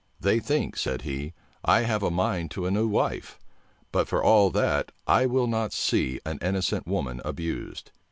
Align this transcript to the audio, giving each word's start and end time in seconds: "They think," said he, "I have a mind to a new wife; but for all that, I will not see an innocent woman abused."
"They 0.19 0.39
think," 0.39 0.77
said 0.77 1.03
he, 1.03 1.35
"I 1.63 1.81
have 1.81 2.01
a 2.01 2.09
mind 2.09 2.49
to 2.51 2.65
a 2.65 2.71
new 2.71 2.87
wife; 2.87 3.37
but 3.91 4.07
for 4.07 4.23
all 4.23 4.49
that, 4.49 4.91
I 5.05 5.27
will 5.27 5.45
not 5.45 5.73
see 5.73 6.19
an 6.25 6.39
innocent 6.41 6.87
woman 6.87 7.21
abused." 7.23 7.91